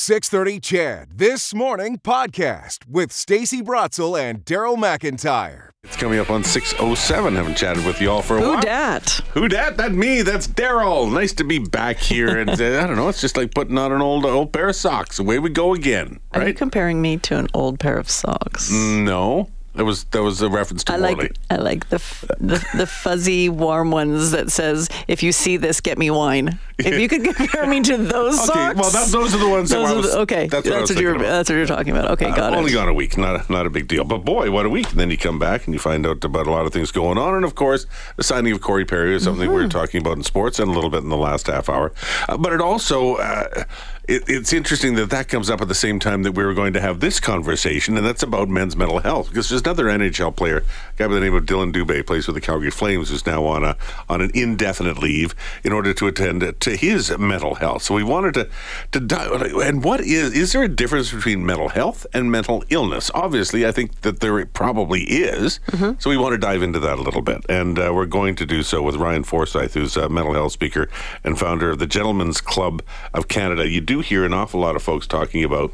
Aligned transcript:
630 0.00 0.60
CHED 0.60 1.08
This 1.18 1.52
Morning 1.52 1.98
podcast 1.98 2.88
with 2.88 3.12
Stacy 3.12 3.60
Brotzel 3.60 4.18
and 4.18 4.42
Daryl 4.46 4.78
McIntyre. 4.78 5.68
It's 5.84 5.94
coming 5.94 6.18
up 6.18 6.30
on 6.30 6.42
607. 6.42 7.34
Haven't 7.34 7.58
chatted 7.58 7.84
with 7.84 8.00
you 8.00 8.10
all 8.10 8.22
for 8.22 8.38
a 8.38 8.40
Who 8.40 8.46
while. 8.46 8.56
Who 8.56 8.62
dat? 8.62 9.20
Who 9.34 9.46
dat? 9.46 9.76
That 9.76 9.92
me. 9.92 10.22
That's 10.22 10.48
Daryl. 10.48 11.12
Nice 11.12 11.34
to 11.34 11.44
be 11.44 11.58
back 11.58 11.98
here. 11.98 12.38
And 12.38 12.48
uh, 12.58 12.82
I 12.82 12.86
don't 12.86 12.96
know. 12.96 13.10
It's 13.10 13.20
just 13.20 13.36
like 13.36 13.52
putting 13.54 13.76
on 13.76 13.92
an 13.92 14.00
old 14.00 14.24
old 14.24 14.54
pair 14.54 14.70
of 14.70 14.76
socks. 14.76 15.18
Away 15.18 15.38
we 15.38 15.50
go 15.50 15.74
again. 15.74 16.18
Are 16.32 16.48
you 16.48 16.54
comparing 16.54 17.02
me 17.02 17.18
to 17.18 17.36
an 17.36 17.48
old 17.52 17.78
pair 17.78 17.98
of 17.98 18.08
socks? 18.08 18.70
no, 18.72 19.50
that 19.74 19.84
was 19.84 20.04
that 20.04 20.22
was 20.22 20.42
a 20.42 20.48
reference 20.48 20.82
to 20.84 20.94
I 20.94 20.96
Morley. 20.96 21.14
like 21.14 21.36
I 21.50 21.56
like 21.56 21.88
the, 21.90 21.96
f- 21.96 22.24
the 22.40 22.66
the 22.74 22.86
fuzzy 22.86 23.48
warm 23.48 23.90
ones 23.90 24.30
that 24.30 24.50
says 24.50 24.88
if 25.08 25.22
you 25.22 25.30
see 25.30 25.56
this 25.58 25.80
get 25.80 25.96
me 25.98 26.10
wine. 26.10 26.58
If 26.86 26.98
you 27.00 27.08
could 27.08 27.24
compare 27.36 27.66
me 27.66 27.80
to 27.82 27.96
those 27.96 28.36
Okay, 28.38 28.46
socks. 28.46 28.78
well, 28.80 28.90
that, 28.90 29.08
those 29.10 29.34
are 29.34 29.38
the 29.38 29.48
ones 29.48 29.70
that 29.70 29.78
are 29.84 29.94
was. 29.96 30.12
the- 30.12 30.18
okay, 30.20 30.46
that's 30.48 30.68
what, 30.68 30.76
I 30.76 30.80
was 30.80 31.00
you're 31.00 31.14
about. 31.14 31.26
that's 31.26 31.48
what 31.50 31.56
you're 31.56 31.66
talking 31.66 31.92
about. 31.96 32.10
Okay, 32.12 32.26
got 32.30 32.52
Uh, 32.52 32.56
it. 32.56 32.58
Only 32.58 32.72
gone 32.72 32.88
a 32.88 32.94
week, 32.94 33.16
not 33.18 33.48
a, 33.48 33.52
not 33.52 33.66
a 33.66 33.70
big 33.70 33.88
deal. 33.88 34.04
But 34.04 34.18
boy, 34.24 34.50
what 34.50 34.66
a 34.66 34.68
week! 34.70 34.90
And 34.90 34.98
then 35.00 35.10
you 35.10 35.18
come 35.18 35.38
back 35.38 35.64
and 35.66 35.74
you 35.74 35.78
find 35.80 36.06
out 36.06 36.24
about 36.24 36.46
a 36.46 36.50
lot 36.50 36.66
of 36.66 36.72
things 36.72 36.90
going 36.92 37.18
on, 37.18 37.34
and 37.34 37.44
of 37.44 37.54
course, 37.54 37.86
the 38.16 38.22
signing 38.22 38.52
of 38.52 38.60
Corey 38.60 38.84
Perry 38.84 39.14
is 39.14 39.24
something 39.24 39.40
Mm-hmm. 39.48 39.54
we 39.56 39.62
were 39.62 39.68
talking 39.68 40.00
about 40.00 40.16
in 40.16 40.22
sports 40.22 40.58
and 40.58 40.68
a 40.70 40.72
little 40.72 40.90
bit 40.90 41.02
in 41.02 41.08
the 41.08 41.16
last 41.16 41.46
half 41.46 41.68
hour. 41.68 41.92
Uh, 42.28 42.36
but 42.36 42.52
it 42.52 42.60
also, 42.60 43.14
uh, 43.16 43.64
it, 44.08 44.22
it's 44.28 44.52
interesting 44.52 44.94
that 44.96 45.10
that 45.10 45.28
comes 45.28 45.48
up 45.50 45.60
at 45.60 45.68
the 45.68 45.74
same 45.74 45.98
time 45.98 46.22
that 46.24 46.32
we 46.32 46.44
were 46.44 46.52
going 46.54 46.72
to 46.74 46.80
have 46.80 47.00
this 47.00 47.20
conversation, 47.20 47.96
and 47.96 48.04
that's 48.06 48.22
about 48.22 48.48
men's 48.48 48.76
mental 48.76 48.98
health 48.98 49.28
because 49.28 49.48
there's 49.48 49.62
another 49.62 49.84
NHL 49.86 50.34
player, 50.36 50.58
a 50.58 50.62
guy 50.96 51.06
by 51.06 51.14
the 51.14 51.20
name 51.20 51.34
of 51.34 51.46
Dillon 51.46 51.72
Dubé, 51.72 52.04
plays 52.06 52.26
with 52.26 52.34
the 52.34 52.40
Calgary 52.40 52.70
Flames, 52.70 53.08
who's 53.10 53.24
now 53.26 53.44
on 53.44 53.64
a 53.64 53.76
on 54.08 54.20
an 54.20 54.30
indefinite 54.34 54.98
leave 54.98 55.34
in 55.64 55.72
order 55.72 55.92
to 55.94 56.06
attend 56.06 56.40
to 56.60 56.69
his 56.76 57.16
mental 57.18 57.54
health. 57.56 57.82
So 57.82 57.94
we 57.94 58.04
wanted 58.04 58.34
to 58.34 58.48
to 58.92 59.00
dive. 59.00 59.42
And 59.42 59.82
what 59.84 60.00
is 60.00 60.32
is 60.32 60.52
there 60.52 60.62
a 60.62 60.68
difference 60.68 61.12
between 61.12 61.44
mental 61.44 61.68
health 61.68 62.06
and 62.12 62.30
mental 62.30 62.64
illness? 62.70 63.10
Obviously, 63.14 63.66
I 63.66 63.72
think 63.72 64.00
that 64.02 64.20
there 64.20 64.44
probably 64.46 65.02
is. 65.02 65.60
So 65.98 66.10
we 66.10 66.16
want 66.16 66.32
to 66.32 66.38
dive 66.38 66.62
into 66.62 66.78
that 66.80 66.98
a 66.98 67.02
little 67.02 67.22
bit, 67.22 67.44
and 67.48 67.78
uh, 67.78 67.92
we're 67.94 68.06
going 68.06 68.34
to 68.36 68.46
do 68.46 68.62
so 68.62 68.82
with 68.82 68.96
Ryan 68.96 69.24
Forsyth, 69.24 69.74
who's 69.74 69.96
a 69.96 70.08
mental 70.08 70.34
health 70.34 70.52
speaker 70.52 70.88
and 71.24 71.38
founder 71.38 71.70
of 71.70 71.78
the 71.78 71.86
Gentlemen's 71.86 72.40
Club 72.40 72.82
of 73.14 73.28
Canada. 73.28 73.68
You 73.68 73.80
do 73.80 74.00
hear 74.00 74.24
an 74.24 74.32
awful 74.32 74.60
lot 74.60 74.76
of 74.76 74.82
folks 74.82 75.06
talking 75.06 75.44
about. 75.44 75.72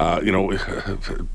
Uh, 0.00 0.18
you 0.24 0.32
know, 0.32 0.50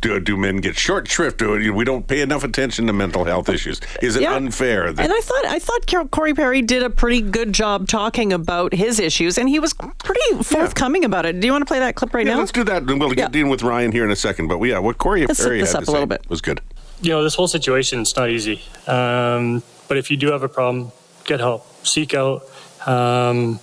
do, 0.02 0.20
do 0.20 0.36
men 0.36 0.58
get 0.58 0.76
short 0.76 1.08
shrift? 1.08 1.38
Do 1.38 1.72
we 1.72 1.86
don't 1.86 2.08
pay 2.08 2.22
enough 2.22 2.44
attention 2.44 2.88
to 2.88 2.94
mental 2.94 3.24
health 3.24 3.48
issues? 3.48 3.80
Is 4.02 4.16
it 4.16 4.24
Yeah. 4.24 4.34
unfair? 4.34 4.92
That, 4.92 5.04
And 5.04 5.14
I 5.14 5.20
thought 5.20 5.46
I 5.46 5.60
thought 5.60 5.86
Cor- 5.88 6.08
Corey 6.08 6.34
Perry 6.34 6.64
did 6.64 6.82
a 6.82 6.90
pretty 6.90 7.22
good 7.22 7.54
job 7.54 7.88
talking 7.88 8.34
about 8.34 8.74
his 8.74 9.00
issues, 9.00 9.38
and 9.38 9.48
he 9.48 9.60
was 9.60 9.74
pretty 10.00 10.44
forthcoming 10.44 11.06
about 11.06 11.28
it. 11.28 11.40
Do 11.40 11.46
you 11.46 11.52
want 11.54 11.62
to 11.62 11.68
play 11.68 11.78
that 11.78 11.94
clip 11.94 12.12
right 12.16 12.26
yeah, 12.26 12.34
now? 12.34 12.40
let's 12.40 12.52
do 12.52 12.64
that, 12.64 12.82
and 12.82 13.00
we'll 13.00 13.10
Yeah. 13.10 13.28
get 13.28 13.36
in 13.36 13.50
with 13.50 13.62
Ryan 13.62 13.92
here 13.92 14.04
in 14.04 14.10
a 14.10 14.16
second. 14.16 14.48
But 14.48 14.60
yeah, 14.64 14.80
what 14.80 14.98
Corey 14.98 15.28
Let's 15.28 15.44
Perry 15.44 15.60
this 15.62 15.72
had 15.74 15.80
up 15.82 15.84
to 15.86 15.92
a 15.92 15.94
little 15.94 16.08
say 16.08 16.18
bit. 16.18 16.28
was 16.30 16.42
good. 16.42 16.62
you 17.02 17.12
know, 17.12 17.22
this 17.24 17.36
whole 17.36 17.48
situation 17.48 18.00
is 18.00 18.16
not 18.16 18.32
easy. 18.32 18.64
Um, 18.88 19.62
but 19.88 19.98
if 19.98 20.10
you 20.10 20.18
do 20.18 20.32
have 20.32 20.42
a 20.42 20.50
problem, 20.50 20.92
get 21.26 21.40
help, 21.40 21.68
seek 21.86 22.16
out. 22.16 22.42
Um, 22.88 23.60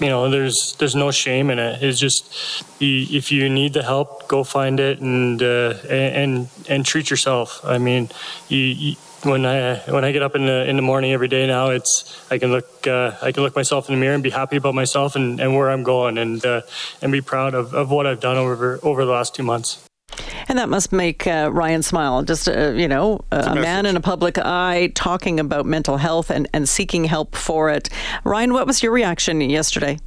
you 0.00 0.08
know, 0.08 0.30
there's 0.30 0.76
there's 0.78 0.94
no 0.94 1.10
shame 1.10 1.50
in 1.50 1.58
it. 1.58 1.82
It's 1.82 1.98
just 1.98 2.64
if 2.80 3.32
you 3.32 3.48
need 3.48 3.72
the 3.72 3.82
help, 3.82 4.28
go 4.28 4.44
find 4.44 4.78
it 4.80 5.00
and 5.00 5.42
uh, 5.42 5.74
and 5.88 6.48
and 6.68 6.84
treat 6.84 7.10
yourself. 7.10 7.64
I 7.64 7.78
mean, 7.78 8.10
you, 8.48 8.58
you, 8.58 8.96
when 9.22 9.46
I 9.46 9.78
when 9.90 10.04
I 10.04 10.12
get 10.12 10.22
up 10.22 10.34
in 10.34 10.46
the 10.46 10.68
in 10.68 10.76
the 10.76 10.82
morning 10.82 11.12
every 11.12 11.28
day 11.28 11.46
now, 11.46 11.70
it's 11.70 12.26
I 12.30 12.38
can 12.38 12.50
look 12.50 12.86
uh, 12.86 13.12
I 13.22 13.32
can 13.32 13.42
look 13.42 13.56
myself 13.56 13.88
in 13.88 13.94
the 13.94 14.00
mirror 14.00 14.14
and 14.14 14.22
be 14.22 14.30
happy 14.30 14.56
about 14.56 14.74
myself 14.74 15.16
and, 15.16 15.40
and 15.40 15.54
where 15.54 15.70
I'm 15.70 15.82
going 15.82 16.18
and 16.18 16.44
uh, 16.44 16.62
and 17.00 17.10
be 17.10 17.20
proud 17.20 17.54
of, 17.54 17.74
of 17.74 17.90
what 17.90 18.06
I've 18.06 18.20
done 18.20 18.36
over 18.36 18.78
over 18.82 19.04
the 19.04 19.12
last 19.12 19.34
two 19.34 19.42
months. 19.42 19.85
And 20.48 20.58
that 20.58 20.68
must 20.68 20.92
make 20.92 21.26
uh, 21.26 21.50
Ryan 21.52 21.82
smile. 21.82 22.22
Just, 22.22 22.48
uh, 22.48 22.70
you 22.70 22.88
know, 22.88 23.20
a, 23.32 23.38
a 23.38 23.52
a 23.52 23.54
man 23.56 23.86
in 23.86 23.96
a 23.96 24.00
public 24.00 24.38
eye 24.38 24.92
talking 24.94 25.40
about 25.40 25.66
mental 25.66 25.96
health 25.96 26.30
and, 26.30 26.48
and 26.52 26.68
seeking 26.68 27.04
help 27.04 27.34
for 27.34 27.68
it. 27.70 27.88
Ryan, 28.24 28.52
what 28.52 28.66
was 28.66 28.82
your 28.82 28.92
reaction 28.92 29.40
yesterday? 29.40 29.98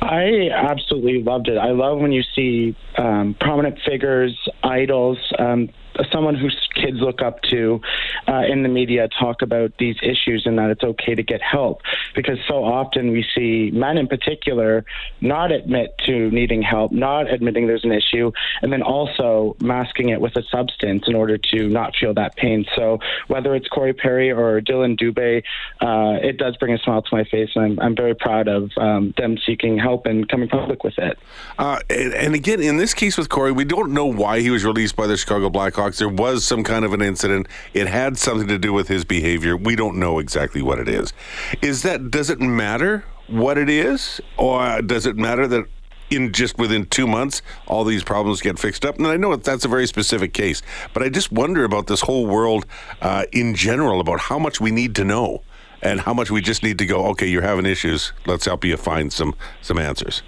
I 0.00 0.50
absolutely 0.52 1.22
loved 1.22 1.48
it. 1.48 1.58
I 1.58 1.70
love 1.70 1.98
when 1.98 2.12
you 2.12 2.22
see 2.34 2.76
um, 2.98 3.34
prominent 3.38 3.78
figures, 3.86 4.36
idols, 4.62 5.18
um, 5.38 5.70
someone 6.12 6.34
whose 6.34 6.56
kids 6.74 6.98
look 7.00 7.22
up 7.22 7.42
to 7.42 7.80
uh, 8.28 8.42
in 8.48 8.62
the 8.62 8.68
media 8.68 9.08
talk 9.18 9.42
about 9.42 9.72
these 9.78 9.96
issues 10.02 10.42
and 10.46 10.58
that 10.58 10.70
it's 10.70 10.82
okay 10.82 11.14
to 11.14 11.22
get 11.22 11.40
help. 11.42 11.82
Because 12.14 12.38
so 12.48 12.64
often 12.64 13.10
we 13.10 13.24
see 13.34 13.70
men 13.72 13.98
in 13.98 14.08
particular 14.08 14.84
not 15.20 15.52
admit 15.52 15.94
to 16.06 16.30
needing 16.30 16.62
help, 16.62 16.92
not 16.92 17.30
admitting 17.30 17.66
there's 17.66 17.84
an 17.84 17.92
issue, 17.92 18.32
and 18.62 18.72
then 18.72 18.82
also 18.82 19.56
masking 19.60 20.08
it 20.08 20.20
with 20.20 20.36
a 20.36 20.42
substance 20.50 21.04
in 21.06 21.14
order 21.14 21.38
to 21.38 21.68
not 21.68 21.94
feel 21.96 22.14
that 22.14 22.36
pain. 22.36 22.64
So 22.76 22.98
whether 23.28 23.54
it's 23.54 23.68
Corey 23.68 23.92
Perry 23.92 24.30
or 24.30 24.60
Dillon 24.60 24.96
Dubé, 24.96 25.42
uh, 25.80 26.18
it 26.22 26.38
does 26.38 26.56
bring 26.56 26.74
a 26.74 26.78
smile 26.78 27.02
to 27.02 27.08
my 27.14 27.24
face, 27.24 27.50
and 27.54 27.64
I'm, 27.64 27.80
I'm 27.80 27.96
very 27.96 28.14
proud 28.14 28.48
of 28.48 28.70
um, 28.76 29.14
them 29.16 29.36
seeking 29.44 29.78
help 29.78 30.06
and 30.06 30.28
coming 30.28 30.48
public 30.48 30.84
with 30.84 30.98
it. 30.98 31.18
Uh, 31.58 31.80
and, 31.90 32.14
and 32.14 32.34
again, 32.34 32.60
in 32.60 32.76
this 32.76 32.94
case 32.94 33.18
with 33.18 33.28
Corey, 33.28 33.52
we 33.52 33.64
don't 33.64 33.92
know 33.92 34.06
why 34.06 34.40
he 34.40 34.50
was 34.50 34.64
released 34.64 34.96
by 34.96 35.06
the 35.06 35.16
Chicago 35.16 35.50
Blackhawks. 35.50 35.81
There 35.90 36.08
was 36.08 36.44
some 36.44 36.62
kind 36.62 36.84
of 36.84 36.92
an 36.92 37.02
incident. 37.02 37.48
It 37.74 37.86
had 37.88 38.16
something 38.16 38.48
to 38.48 38.58
do 38.58 38.72
with 38.72 38.88
his 38.88 39.04
behavior. 39.04 39.56
We 39.56 39.76
don't 39.76 39.96
know 39.96 40.18
exactly 40.18 40.62
what 40.62 40.78
it 40.78 40.88
is. 40.88 41.12
Is 41.60 41.82
that 41.82 42.10
does 42.10 42.30
it 42.30 42.40
matter 42.40 43.04
what 43.26 43.58
it 43.58 43.68
is, 43.68 44.20
or 44.36 44.80
does 44.82 45.06
it 45.06 45.16
matter 45.16 45.46
that? 45.48 45.66
In 46.10 46.30
just 46.30 46.58
within 46.58 46.84
two 46.84 47.06
months, 47.06 47.40
all 47.66 47.84
these 47.84 48.04
problems 48.04 48.42
get 48.42 48.58
fixed 48.58 48.84
up. 48.84 48.98
And 48.98 49.06
I 49.06 49.16
know 49.16 49.34
that's 49.34 49.64
a 49.64 49.68
very 49.68 49.86
specific 49.86 50.34
case, 50.34 50.60
but 50.92 51.02
I 51.02 51.08
just 51.08 51.32
wonder 51.32 51.64
about 51.64 51.86
this 51.86 52.02
whole 52.02 52.26
world 52.26 52.66
uh, 53.00 53.24
in 53.32 53.54
general 53.54 53.98
about 53.98 54.20
how 54.20 54.38
much 54.38 54.60
we 54.60 54.70
need 54.70 54.94
to 54.96 55.04
know 55.04 55.42
and 55.80 56.00
how 56.00 56.12
much 56.12 56.30
we 56.30 56.42
just 56.42 56.62
need 56.62 56.78
to 56.78 56.86
go. 56.86 57.06
Okay, 57.06 57.26
you're 57.26 57.40
having 57.40 57.64
issues. 57.64 58.12
Let's 58.26 58.44
help 58.44 58.62
you 58.62 58.76
find 58.76 59.10
some 59.10 59.34
some 59.62 59.78
answers. 59.78 60.22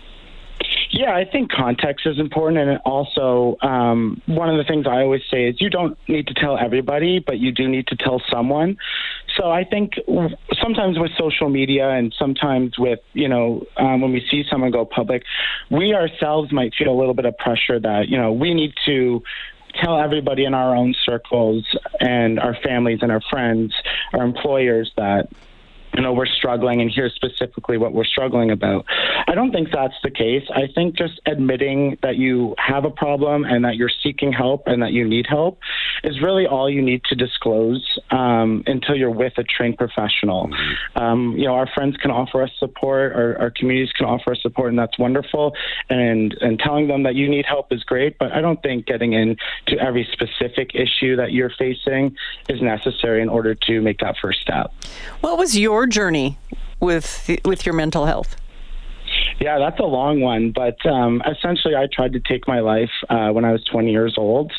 Yeah, 0.96 1.12
I 1.12 1.24
think 1.24 1.50
context 1.50 2.06
is 2.06 2.20
important, 2.20 2.56
and 2.56 2.78
also 2.84 3.56
um, 3.62 4.22
one 4.26 4.48
of 4.48 4.56
the 4.56 4.62
things 4.62 4.86
I 4.86 5.00
always 5.00 5.22
say 5.28 5.48
is 5.48 5.60
you 5.60 5.68
don't 5.68 5.98
need 6.08 6.28
to 6.28 6.34
tell 6.34 6.56
everybody, 6.56 7.18
but 7.18 7.38
you 7.38 7.50
do 7.50 7.66
need 7.66 7.88
to 7.88 7.96
tell 7.96 8.22
someone. 8.30 8.76
So 9.36 9.50
I 9.50 9.64
think 9.64 9.94
sometimes 10.62 10.96
with 10.96 11.10
social 11.18 11.48
media, 11.48 11.88
and 11.88 12.14
sometimes 12.16 12.78
with 12.78 13.00
you 13.12 13.28
know 13.28 13.66
um, 13.76 14.02
when 14.02 14.12
we 14.12 14.24
see 14.30 14.44
someone 14.48 14.70
go 14.70 14.84
public, 14.84 15.24
we 15.68 15.94
ourselves 15.94 16.52
might 16.52 16.72
feel 16.78 16.92
a 16.92 16.96
little 16.96 17.14
bit 17.14 17.24
of 17.24 17.36
pressure 17.38 17.80
that 17.80 18.04
you 18.06 18.16
know 18.16 18.32
we 18.32 18.54
need 18.54 18.72
to 18.86 19.20
tell 19.82 19.98
everybody 19.98 20.44
in 20.44 20.54
our 20.54 20.76
own 20.76 20.94
circles 21.04 21.66
and 21.98 22.38
our 22.38 22.56
families 22.62 23.00
and 23.02 23.10
our 23.10 23.22
friends, 23.30 23.74
our 24.12 24.22
employers 24.22 24.92
that 24.96 25.28
you 25.94 26.02
know 26.02 26.12
we're 26.12 26.26
struggling 26.26 26.80
and 26.80 26.90
here's 26.94 27.14
specifically 27.14 27.78
what 27.78 27.92
we're 27.92 28.04
struggling 28.04 28.50
about. 28.50 28.84
I 29.26 29.34
don't 29.34 29.52
think 29.52 29.68
that's 29.72 29.94
the 30.02 30.10
case. 30.10 30.42
I 30.54 30.68
think 30.74 30.96
just 30.96 31.20
admitting 31.26 31.96
that 32.02 32.16
you 32.16 32.54
have 32.58 32.84
a 32.84 32.90
problem 32.90 33.44
and 33.44 33.64
that 33.64 33.76
you're 33.76 33.90
seeking 34.02 34.32
help 34.32 34.64
and 34.66 34.82
that 34.82 34.92
you 34.92 35.06
need 35.06 35.26
help 35.28 35.58
is 36.04 36.20
really 36.20 36.46
all 36.46 36.68
you 36.70 36.82
need 36.82 37.02
to 37.04 37.14
disclose 37.14 37.98
um, 38.10 38.62
until 38.66 38.94
you're 38.94 39.10
with 39.10 39.32
a 39.38 39.44
trained 39.44 39.76
professional 39.78 40.50
um, 40.96 41.34
you 41.36 41.44
know 41.46 41.54
our 41.54 41.68
friends 41.74 41.96
can 41.96 42.10
offer 42.10 42.42
us 42.42 42.50
support 42.58 43.12
our, 43.14 43.38
our 43.38 43.50
communities 43.50 43.92
can 43.92 44.06
offer 44.06 44.32
us 44.32 44.38
support 44.42 44.70
and 44.70 44.78
that's 44.78 44.98
wonderful 44.98 45.54
and 45.90 46.34
and 46.40 46.58
telling 46.58 46.88
them 46.88 47.02
that 47.02 47.14
you 47.14 47.28
need 47.28 47.44
help 47.46 47.72
is 47.72 47.82
great 47.84 48.16
but 48.18 48.32
i 48.32 48.40
don't 48.40 48.62
think 48.62 48.86
getting 48.86 49.12
into 49.12 49.78
every 49.80 50.06
specific 50.12 50.70
issue 50.74 51.16
that 51.16 51.32
you're 51.32 51.52
facing 51.58 52.14
is 52.48 52.60
necessary 52.60 53.22
in 53.22 53.28
order 53.28 53.54
to 53.54 53.80
make 53.80 53.98
that 53.98 54.14
first 54.20 54.40
step 54.40 54.72
What 55.20 55.38
was 55.38 55.58
your 55.58 55.86
journey 55.86 56.38
with 56.80 57.30
with 57.44 57.66
your 57.66 57.74
mental 57.74 58.06
health? 58.06 58.36
Yeah, 59.40 59.58
that's 59.58 59.78
a 59.80 59.84
long 59.84 60.20
one. 60.20 60.52
But 60.52 60.84
um, 60.86 61.22
essentially, 61.26 61.74
I 61.74 61.86
tried 61.92 62.12
to 62.12 62.20
take 62.20 62.46
my 62.46 62.60
life 62.60 62.90
uh, 63.08 63.30
when 63.30 63.44
I 63.44 63.52
was 63.52 63.64
20 63.64 63.90
years 63.90 64.14
old. 64.16 64.52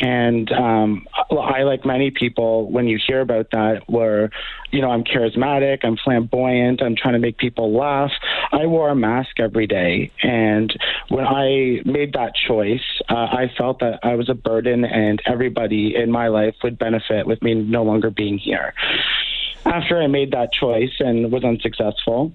And 0.00 0.50
um, 0.52 1.06
I, 1.30 1.62
like 1.62 1.84
many 1.84 2.10
people, 2.10 2.70
when 2.70 2.86
you 2.86 2.98
hear 3.04 3.20
about 3.20 3.50
that, 3.52 3.82
where, 3.86 4.30
you 4.70 4.80
know, 4.80 4.90
I'm 4.90 5.04
charismatic, 5.04 5.80
I'm 5.84 5.96
flamboyant, 5.96 6.82
I'm 6.82 6.96
trying 6.96 7.14
to 7.14 7.18
make 7.18 7.38
people 7.38 7.76
laugh, 7.76 8.12
I 8.52 8.66
wore 8.66 8.90
a 8.90 8.94
mask 8.94 9.38
every 9.38 9.66
day. 9.66 10.10
And 10.22 10.72
when 11.08 11.26
I 11.26 11.80
made 11.84 12.14
that 12.14 12.32
choice, 12.34 12.84
uh, 13.08 13.14
I 13.14 13.50
felt 13.56 13.80
that 13.80 14.00
I 14.02 14.14
was 14.14 14.28
a 14.28 14.34
burden 14.34 14.84
and 14.84 15.20
everybody 15.26 15.94
in 15.96 16.10
my 16.10 16.28
life 16.28 16.54
would 16.62 16.78
benefit 16.78 17.26
with 17.26 17.42
me 17.42 17.54
no 17.54 17.82
longer 17.82 18.10
being 18.10 18.38
here. 18.38 18.74
After 19.64 20.00
I 20.00 20.06
made 20.06 20.32
that 20.32 20.52
choice 20.52 20.92
and 21.00 21.30
was 21.30 21.44
unsuccessful, 21.44 22.32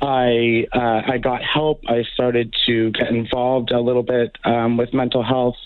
I 0.00 0.66
uh, 0.72 1.12
I 1.12 1.18
got 1.18 1.42
help. 1.42 1.82
I 1.88 2.02
started 2.14 2.54
to 2.66 2.90
get 2.90 3.08
involved 3.08 3.70
a 3.70 3.80
little 3.80 4.02
bit 4.02 4.36
um, 4.44 4.76
with 4.76 4.92
mental 4.92 5.22
health. 5.22 5.56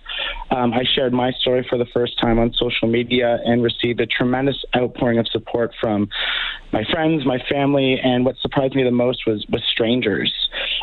Um, 0.51 0.75
I 0.75 0.85
shared 0.95 1.13
my 1.13 1.33
story 1.33 1.67
for 1.69 1.79
the 1.79 1.87
first 1.87 2.19
time 2.21 2.39
on 2.39 2.53
social 2.53 2.89
media 2.89 3.39
and 3.45 3.63
received 3.63 4.01
a 4.01 4.07
tremendous 4.07 4.63
outpouring 4.77 5.19
of 5.19 5.27
support 5.29 5.73
from 5.81 6.09
my 6.73 6.85
friends, 6.91 7.25
my 7.25 7.39
family, 7.51 7.99
and 8.03 8.25
what 8.25 8.37
surprised 8.39 8.75
me 8.75 8.83
the 8.83 8.91
most 8.91 9.27
was 9.27 9.47
was 9.49 9.63
strangers. 9.71 10.33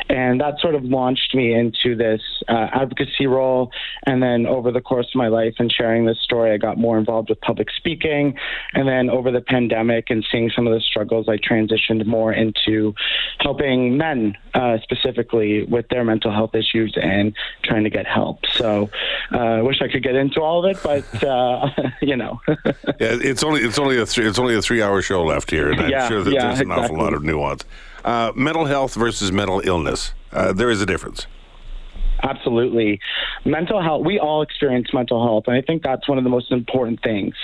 And 0.09 0.41
that 0.41 0.59
sort 0.59 0.75
of 0.75 0.83
launched 0.83 1.33
me 1.33 1.53
into 1.53 1.95
this 1.95 2.21
uh, 2.47 2.67
advocacy 2.73 3.27
role. 3.27 3.71
And 4.05 4.21
then 4.21 4.45
over 4.45 4.71
the 4.71 4.81
course 4.81 5.07
of 5.13 5.15
my 5.15 5.27
life 5.27 5.55
and 5.59 5.71
sharing 5.71 6.05
this 6.05 6.19
story, 6.21 6.51
I 6.51 6.57
got 6.57 6.77
more 6.77 6.97
involved 6.97 7.29
with 7.29 7.39
public 7.41 7.69
speaking. 7.75 8.37
And 8.73 8.87
then 8.87 9.09
over 9.09 9.31
the 9.31 9.41
pandemic 9.41 10.09
and 10.09 10.25
seeing 10.31 10.51
some 10.55 10.67
of 10.67 10.73
the 10.73 10.81
struggles, 10.81 11.27
I 11.27 11.37
transitioned 11.37 12.05
more 12.05 12.33
into 12.33 12.93
helping 13.39 13.97
men 13.97 14.35
uh, 14.53 14.77
specifically 14.83 15.63
with 15.65 15.87
their 15.89 16.03
mental 16.03 16.31
health 16.31 16.55
issues 16.55 16.95
and 17.01 17.35
trying 17.63 17.83
to 17.83 17.89
get 17.89 18.05
help. 18.05 18.45
So 18.53 18.89
uh, 19.31 19.37
I 19.37 19.61
wish 19.61 19.81
I 19.81 19.87
could 19.87 20.03
get 20.03 20.15
into 20.15 20.41
all 20.41 20.63
of 20.65 20.75
it, 20.75 20.83
but 20.83 21.23
uh, 21.23 21.69
you 22.01 22.15
know. 22.15 22.39
yeah, 22.47 22.63
it's 22.99 23.43
only 23.43 23.61
it's 23.61 23.79
only 23.79 23.97
a 23.99 24.05
three, 24.05 24.27
it's 24.27 24.39
only 24.39 24.55
a 24.55 24.61
three 24.61 24.81
hour 24.81 25.01
show 25.01 25.23
left 25.23 25.49
here, 25.49 25.71
and 25.71 25.81
I'm 25.81 25.89
Yeah, 25.89 26.07
sure 26.07 26.23
that 26.23 26.33
yeah, 26.33 26.47
there's 26.47 26.61
an 26.61 26.71
awful 26.71 26.97
lot 26.97 27.13
of 27.13 27.23
nuance. 27.23 27.63
Uh, 28.03 28.31
mental 28.35 28.65
health 28.65 28.95
versus 28.95 29.31
mental 29.31 29.61
illness. 29.63 30.13
Uh, 30.31 30.51
there 30.51 30.69
is 30.69 30.81
a 30.81 30.85
difference. 30.85 31.27
Absolutely. 32.23 32.99
Mental 33.45 33.81
health, 33.81 34.05
we 34.05 34.17
all 34.17 34.41
experience 34.41 34.87
mental 34.93 35.21
health, 35.23 35.43
and 35.47 35.55
I 35.55 35.61
think 35.61 35.83
that's 35.83 36.07
one 36.07 36.17
of 36.17 36.23
the 36.23 36.29
most 36.29 36.51
important 36.51 37.01
things. 37.03 37.35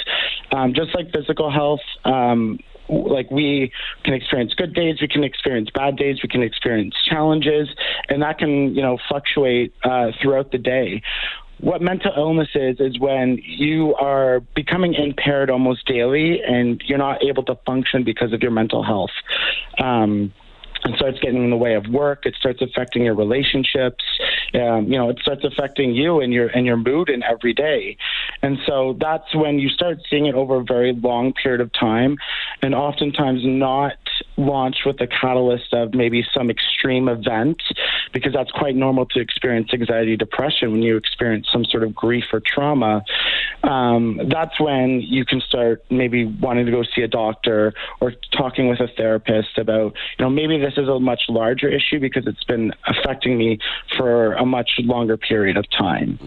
Um, 0.51 0.73
just 0.73 0.95
like 0.95 1.11
physical 1.11 1.51
health, 1.51 1.81
um, 2.05 2.59
like 2.87 3.29
we 3.29 3.71
can 4.03 4.13
experience 4.13 4.53
good 4.53 4.73
days, 4.73 5.01
we 5.01 5.07
can 5.07 5.23
experience 5.23 5.69
bad 5.73 5.97
days, 5.97 6.19
we 6.23 6.29
can 6.29 6.41
experience 6.41 6.95
challenges, 7.09 7.67
and 8.07 8.21
that 8.21 8.39
can, 8.39 8.73
you 8.73 8.81
know, 8.81 8.97
fluctuate 9.09 9.73
uh, 9.83 10.11
throughout 10.21 10.51
the 10.51 10.57
day. 10.57 11.01
What 11.59 11.81
mental 11.81 12.13
illness 12.15 12.47
is, 12.55 12.79
is 12.79 12.97
when 12.99 13.37
you 13.43 13.93
are 13.95 14.39
becoming 14.55 14.93
impaired 14.93 15.49
almost 15.49 15.85
daily 15.85 16.41
and 16.41 16.81
you're 16.85 16.97
not 16.97 17.21
able 17.21 17.43
to 17.43 17.55
function 17.65 18.05
because 18.05 18.31
of 18.31 18.41
your 18.41 18.51
mental 18.51 18.81
health. 18.81 19.11
Um, 19.77 20.33
it 20.89 20.97
starts 20.97 21.19
getting 21.19 21.43
in 21.43 21.49
the 21.49 21.57
way 21.57 21.75
of 21.75 21.87
work. 21.87 22.25
It 22.25 22.35
starts 22.35 22.61
affecting 22.61 23.03
your 23.03 23.15
relationships. 23.15 24.03
Um, 24.53 24.91
you 24.91 24.97
know, 24.97 25.09
it 25.09 25.19
starts 25.19 25.43
affecting 25.43 25.93
you 25.93 26.21
and 26.21 26.33
your 26.33 26.47
and 26.47 26.65
your 26.65 26.77
mood 26.77 27.09
in 27.09 27.23
every 27.23 27.53
day. 27.53 27.97
And 28.41 28.57
so 28.65 28.97
that's 28.99 29.33
when 29.35 29.59
you 29.59 29.69
start 29.69 29.99
seeing 30.09 30.25
it 30.25 30.35
over 30.35 30.57
a 30.57 30.63
very 30.63 30.93
long 30.93 31.33
period 31.33 31.61
of 31.61 31.71
time, 31.73 32.17
and 32.61 32.73
oftentimes 32.73 33.41
not 33.43 33.93
launched 34.37 34.85
with 34.85 34.97
the 34.97 35.07
catalyst 35.07 35.73
of 35.73 35.93
maybe 35.93 36.25
some 36.33 36.49
extreme 36.49 37.07
event, 37.07 37.61
because 38.13 38.33
that's 38.33 38.51
quite 38.51 38.75
normal 38.75 39.05
to 39.07 39.19
experience 39.19 39.69
anxiety, 39.73 40.17
depression 40.17 40.71
when 40.71 40.81
you 40.81 40.97
experience 40.97 41.47
some 41.51 41.65
sort 41.65 41.83
of 41.83 41.93
grief 41.93 42.25
or 42.33 42.41
trauma. 42.45 43.03
Um, 43.63 44.19
that's 44.29 44.59
when 44.59 45.01
you 45.01 45.25
can 45.25 45.41
start 45.41 45.83
maybe 45.89 46.25
wanting 46.25 46.65
to 46.65 46.71
go 46.71 46.83
see 46.95 47.01
a 47.01 47.07
doctor 47.07 47.73
or 47.99 48.13
talking 48.31 48.69
with 48.69 48.79
a 48.79 48.87
therapist 48.95 49.57
about, 49.57 49.93
you 50.17 50.25
know, 50.25 50.29
maybe 50.29 50.57
this 50.57 50.73
is 50.77 50.87
a 50.87 50.99
much 50.99 51.23
larger 51.29 51.67
issue 51.67 51.99
because 51.99 52.25
it's 52.27 52.43
been 52.43 52.73
affecting 52.87 53.37
me 53.37 53.59
for 53.97 54.33
a 54.33 54.45
much 54.45 54.71
longer 54.79 55.17
period 55.17 55.57
of 55.57 55.69
time. 55.71 56.19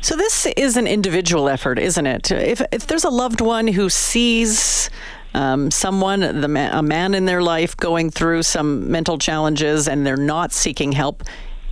So 0.00 0.16
this 0.16 0.46
is 0.56 0.76
an 0.76 0.86
individual 0.86 1.48
effort, 1.48 1.78
isn't 1.78 2.06
it? 2.06 2.30
If 2.30 2.60
if 2.72 2.86
there's 2.86 3.04
a 3.04 3.10
loved 3.10 3.40
one 3.40 3.68
who 3.68 3.88
sees 3.88 4.90
um, 5.34 5.70
someone, 5.70 6.52
ma- 6.52 6.78
a 6.78 6.82
man 6.82 7.14
in 7.14 7.24
their 7.24 7.42
life 7.42 7.76
going 7.76 8.10
through 8.10 8.42
some 8.42 8.90
mental 8.90 9.18
challenges 9.18 9.88
and 9.88 10.06
they're 10.06 10.16
not 10.16 10.52
seeking 10.52 10.92
help, 10.92 11.22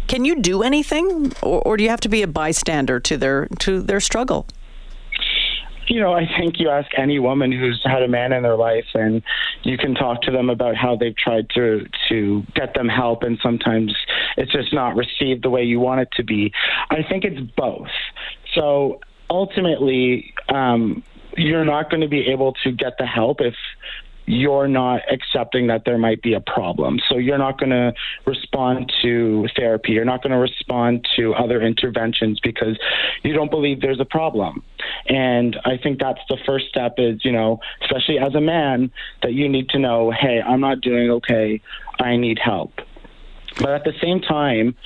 can 0.09 0.25
you 0.25 0.41
do 0.41 0.63
anything, 0.63 1.33
or, 1.43 1.63
or 1.63 1.77
do 1.77 1.85
you 1.85 1.91
have 1.91 2.01
to 2.01 2.09
be 2.09 2.23
a 2.23 2.27
bystander 2.27 2.99
to 3.01 3.17
their 3.17 3.47
to 3.61 3.81
their 3.81 4.01
struggle? 4.01 4.47
you 5.91 5.99
know, 5.99 6.13
I 6.13 6.25
think 6.39 6.61
you 6.61 6.71
ask 6.71 6.89
any 6.97 7.19
woman 7.19 7.51
who's 7.51 7.83
had 7.85 8.05
a 8.05 8.09
man 8.09 8.33
in 8.33 8.45
their 8.45 8.57
life, 8.57 8.87
and 8.95 9.23
you 9.65 9.77
can 9.77 9.97
talk 9.97 10.23
to 10.23 10.31
them 10.31 10.49
about 10.49 10.77
how 10.77 10.95
they've 10.95 11.17
tried 11.17 11.51
to 11.51 11.85
to 12.09 12.45
get 12.55 12.75
them 12.75 12.89
help, 12.89 13.25
and 13.25 13.39
sometimes 13.43 13.95
it's 14.37 14.53
just 14.53 14.73
not 14.73 14.95
received 14.95 15.43
the 15.43 15.51
way 15.51 15.65
you 15.65 15.81
want 15.81 16.01
it 16.01 16.09
to 16.13 16.23
be. 16.23 16.53
I 16.91 17.03
think 17.03 17.25
it's 17.25 17.41
both. 17.57 17.89
So 18.55 19.01
ultimately, 19.29 20.33
um, 20.49 21.03
you're 21.37 21.65
not 21.65 21.91
going 21.91 22.01
to 22.01 22.09
be 22.09 22.29
able 22.29 22.55
to 22.65 22.73
get 22.73 22.99
the 22.99 23.07
help 23.07 23.41
if 23.41 23.55
you're 24.27 24.69
not 24.69 25.01
accepting 25.11 25.67
that 25.67 25.85
there 25.85 25.99
might 25.99 26.23
be 26.23 26.35
a 26.35 26.41
problem. 26.41 27.01
So 27.09 27.17
you're 27.17 27.39
not 27.39 27.59
going 27.59 27.71
to 27.71 27.93
respond 28.27 28.93
to 29.03 29.49
therapy. 29.57 29.93
You're 29.93 30.05
not 30.05 30.23
going 30.23 30.31
to 30.33 30.39
respond 30.39 31.09
to 31.17 31.35
other 31.35 31.61
interventions 31.61 32.39
because 32.41 32.79
you 33.25 33.33
don't 33.33 33.51
believe 33.51 33.81
there's 33.81 33.99
a 33.99 34.05
problem. 34.05 34.63
And 35.09 35.59
I 35.65 35.79
think 35.79 35.99
that's 35.99 36.21
the 36.29 36.37
first 36.47 36.69
step 36.69 36.95
is, 36.99 37.25
you 37.25 37.33
know, 37.33 37.59
especially 37.83 38.19
as 38.19 38.35
a 38.37 38.41
man, 38.41 38.93
that 39.23 39.33
you 39.33 39.49
need 39.49 39.69
to 39.71 39.81
know, 39.81 40.13
hey, 40.13 40.41
I'm 40.41 40.61
not 40.61 40.81
doing 40.81 41.11
okay. 41.11 41.61
I 41.99 42.17
need 42.17 42.39
help. 42.39 42.75
But 43.59 43.71
at 43.71 43.85
the 43.85 43.95
same 44.01 44.21
time, 44.21 44.77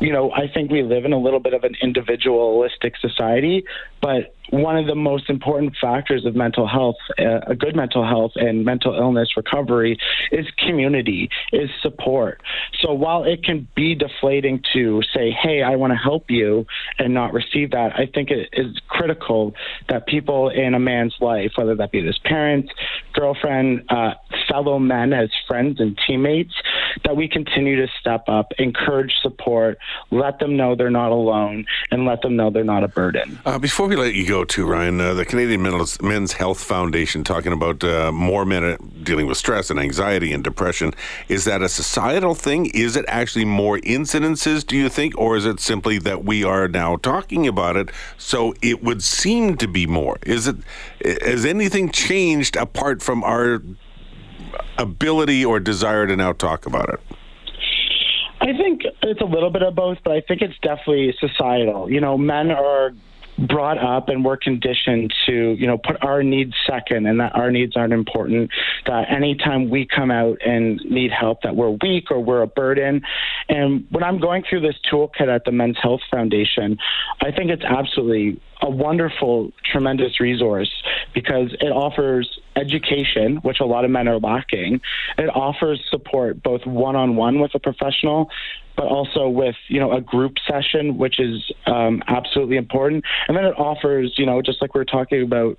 you 0.00 0.12
know, 0.12 0.30
I 0.30 0.48
think 0.52 0.70
we 0.70 0.82
live 0.82 1.04
in 1.04 1.12
a 1.12 1.18
little 1.18 1.40
bit 1.40 1.54
of 1.54 1.64
an 1.64 1.74
individualistic 1.82 2.96
society, 2.98 3.64
but 4.02 4.34
one 4.50 4.76
of 4.76 4.86
the 4.86 4.94
most 4.94 5.28
important 5.28 5.74
factors 5.80 6.24
of 6.24 6.36
mental 6.36 6.68
health, 6.68 6.96
uh, 7.18 7.40
a 7.46 7.54
good 7.54 7.74
mental 7.74 8.06
health 8.06 8.32
and 8.36 8.64
mental 8.64 8.94
illness 8.94 9.36
recovery 9.36 9.98
is 10.30 10.46
community, 10.58 11.28
is 11.52 11.70
support. 11.82 12.40
So 12.80 12.92
while 12.92 13.24
it 13.24 13.42
can 13.42 13.66
be 13.74 13.94
deflating 13.94 14.62
to 14.72 15.02
say, 15.14 15.30
hey, 15.30 15.62
I 15.62 15.76
want 15.76 15.92
to 15.92 15.96
help 15.96 16.30
you 16.30 16.66
and 16.98 17.12
not 17.12 17.32
receive 17.32 17.72
that, 17.72 17.92
I 17.96 18.06
think 18.06 18.30
it 18.30 18.50
is 18.52 18.78
critical 18.88 19.54
that 19.88 20.06
people 20.06 20.48
in 20.50 20.74
a 20.74 20.80
man's 20.80 21.16
life, 21.20 21.52
whether 21.56 21.74
that 21.74 21.90
be 21.90 22.04
his 22.04 22.18
parents, 22.18 22.72
girlfriend, 23.14 23.82
uh, 23.88 24.14
fellow 24.48 24.78
men 24.78 25.12
as 25.12 25.30
friends 25.48 25.80
and 25.80 25.98
teammates, 26.06 26.54
that 27.04 27.16
we 27.16 27.28
continue 27.28 27.76
to 27.76 27.90
step 28.00 28.24
up, 28.28 28.52
encourage 28.58 29.12
support, 29.22 29.78
let 30.10 30.38
them 30.38 30.56
know 30.56 30.74
they're 30.74 30.90
not 30.90 31.10
alone, 31.10 31.66
and 31.90 32.04
let 32.04 32.22
them 32.22 32.36
know 32.36 32.50
they're 32.50 32.64
not 32.64 32.84
a 32.84 32.88
burden. 32.88 33.38
Uh, 33.44 33.58
before 33.58 33.86
we 33.88 33.96
let 33.96 34.14
you 34.14 34.26
go, 34.26 34.44
too, 34.44 34.66
Ryan, 34.66 35.00
uh, 35.00 35.14
the 35.14 35.24
Canadian 35.24 35.62
Men's, 35.62 36.32
Health 36.32 36.62
Foundation 36.62 37.24
talking 37.24 37.52
about 37.52 37.82
uh, 37.84 38.12
more 38.12 38.44
men 38.44 38.76
dealing 39.02 39.26
with 39.26 39.36
stress 39.36 39.70
and 39.70 39.78
anxiety 39.78 40.32
and 40.32 40.42
depression. 40.42 40.92
Is 41.28 41.44
that 41.44 41.62
a 41.62 41.68
societal 41.68 42.34
thing? 42.34 42.66
Is 42.66 42.96
it 42.96 43.04
actually 43.08 43.44
more 43.44 43.78
incidences, 43.78 44.66
do 44.66 44.76
you 44.76 44.88
think, 44.88 45.16
or 45.16 45.36
is 45.36 45.46
it 45.46 45.60
simply 45.60 45.98
that 45.98 46.24
we 46.24 46.44
are 46.44 46.68
now 46.68 46.96
talking 46.96 47.46
about 47.46 47.76
it, 47.76 47.90
so 48.18 48.54
it 48.62 48.82
would 48.82 49.02
seem 49.02 49.56
to 49.56 49.68
be 49.68 49.86
more? 49.86 50.18
Is 50.26 50.46
it 50.46 50.56
has 51.04 51.44
anything 51.44 51.90
changed 51.90 52.56
apart 52.56 53.02
from 53.02 53.22
our 53.24 53.62
ability 54.78 55.44
or 55.44 55.60
desire 55.60 56.06
to 56.06 56.16
now 56.16 56.32
talk 56.32 56.66
about 56.66 56.88
it? 56.88 57.00
I 58.40 58.52
think 58.52 58.82
it's 59.02 59.20
a 59.20 59.24
little 59.24 59.50
bit 59.50 59.62
of 59.62 59.74
both, 59.74 59.98
but 60.04 60.12
I 60.12 60.20
think 60.20 60.42
it's 60.42 60.58
definitely 60.62 61.14
societal. 61.18 61.90
You 61.90 62.00
know, 62.00 62.18
men 62.18 62.50
are 62.50 62.92
brought 63.38 63.78
up 63.78 64.08
and 64.08 64.24
we're 64.24 64.36
conditioned 64.36 65.12
to, 65.26 65.56
you 65.58 65.66
know, 65.66 65.76
put 65.76 66.02
our 66.02 66.22
needs 66.22 66.54
second 66.66 67.06
and 67.06 67.20
that 67.20 67.34
our 67.34 67.50
needs 67.50 67.76
aren't 67.76 67.92
important. 67.92 68.50
That 68.86 69.10
anytime 69.10 69.68
we 69.68 69.86
come 69.86 70.10
out 70.10 70.38
and 70.44 70.80
need 70.84 71.10
help, 71.12 71.42
that 71.42 71.54
we're 71.54 71.76
weak 71.82 72.10
or 72.10 72.20
we're 72.20 72.42
a 72.42 72.46
burden. 72.46 73.02
And 73.48 73.86
when 73.90 74.02
I'm 74.02 74.18
going 74.18 74.44
through 74.48 74.60
this 74.60 74.76
toolkit 74.90 75.28
at 75.28 75.44
the 75.44 75.52
Men's 75.52 75.76
Health 75.82 76.00
Foundation, 76.10 76.78
I 77.20 77.30
think 77.30 77.50
it's 77.50 77.64
absolutely 77.64 78.40
a 78.62 78.70
wonderful, 78.70 79.52
tremendous 79.70 80.18
resource 80.20 80.70
because 81.14 81.54
it 81.60 81.70
offers 81.70 82.38
education, 82.56 83.36
which 83.36 83.60
a 83.60 83.64
lot 83.64 83.84
of 83.84 83.90
men 83.90 84.08
are 84.08 84.18
lacking. 84.18 84.80
It 85.18 85.28
offers 85.28 85.82
support 85.90 86.42
both 86.42 86.64
one 86.64 86.96
on 86.96 87.16
one 87.16 87.40
with 87.40 87.54
a 87.54 87.58
professional, 87.58 88.30
but 88.76 88.86
also 88.86 89.28
with 89.28 89.56
you 89.68 89.80
know 89.80 89.92
a 89.92 90.00
group 90.00 90.34
session, 90.48 90.96
which 90.96 91.20
is 91.20 91.52
um, 91.66 92.02
absolutely 92.08 92.56
important. 92.56 93.04
And 93.28 93.36
then 93.36 93.44
it 93.44 93.58
offers, 93.58 94.14
you 94.16 94.26
know, 94.26 94.40
just 94.42 94.60
like 94.62 94.74
we 94.74 94.80
are 94.80 94.86
talking 94.86 95.22
about 95.22 95.58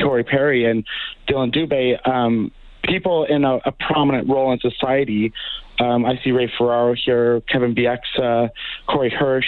Corey 0.00 0.24
Perry 0.24 0.64
and 0.64 0.84
Dillon 1.26 1.50
Dubé, 1.50 2.06
um, 2.08 2.50
people 2.84 3.24
in 3.24 3.44
a, 3.44 3.56
a 3.64 3.72
prominent 3.72 4.28
role 4.28 4.52
in 4.52 4.58
society. 4.60 5.32
Um, 5.80 6.04
I 6.04 6.18
see 6.24 6.32
Ray 6.32 6.50
Ferraro 6.58 6.94
here, 6.94 7.40
Kevin 7.42 7.74
Bieksa, 7.74 8.50
Corey 8.88 9.10
Hirsch 9.10 9.46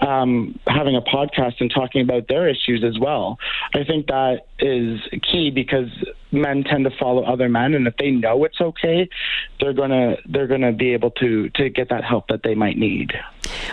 um, 0.00 0.58
having 0.66 0.96
a 0.96 1.00
podcast 1.00 1.54
and 1.60 1.70
talking 1.70 2.02
about 2.02 2.28
their 2.28 2.48
issues 2.48 2.84
as 2.84 2.98
well. 2.98 3.38
I 3.74 3.84
think 3.84 4.06
that 4.06 4.46
is 4.58 5.00
key 5.22 5.50
because 5.50 5.88
men 6.32 6.64
tend 6.64 6.84
to 6.84 6.90
follow 6.98 7.24
other 7.24 7.48
men, 7.48 7.74
and 7.74 7.86
if 7.86 7.96
they 7.96 8.10
know 8.10 8.44
it's 8.44 8.60
okay, 8.60 9.08
they're 9.60 9.72
gonna 9.72 10.16
they're 10.28 10.46
gonna 10.46 10.72
be 10.72 10.92
able 10.92 11.10
to 11.12 11.48
to 11.50 11.68
get 11.68 11.88
that 11.90 12.04
help 12.04 12.28
that 12.28 12.42
they 12.42 12.54
might 12.54 12.76
need. 12.76 13.12